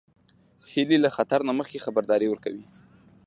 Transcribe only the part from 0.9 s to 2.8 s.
له خطر نه مخکې خبرداری ورکوي